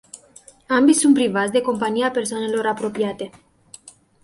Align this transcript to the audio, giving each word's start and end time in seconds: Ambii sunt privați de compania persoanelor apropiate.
Ambii 0.67 0.93
sunt 0.93 1.13
privați 1.13 1.51
de 1.51 1.61
compania 1.61 2.11
persoanelor 2.11 2.65
apropiate. 2.65 3.29